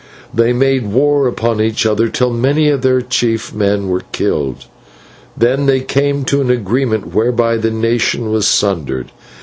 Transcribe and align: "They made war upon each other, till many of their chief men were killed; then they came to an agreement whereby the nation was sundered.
"They 0.33 0.51
made 0.51 0.87
war 0.91 1.27
upon 1.27 1.61
each 1.61 1.85
other, 1.85 2.09
till 2.09 2.31
many 2.33 2.69
of 2.69 2.81
their 2.81 3.01
chief 3.01 3.53
men 3.53 3.87
were 3.87 4.01
killed; 4.11 4.65
then 5.37 5.67
they 5.67 5.81
came 5.81 6.23
to 6.25 6.41
an 6.41 6.49
agreement 6.49 7.13
whereby 7.13 7.57
the 7.57 7.69
nation 7.69 8.31
was 8.31 8.47
sundered. 8.47 9.11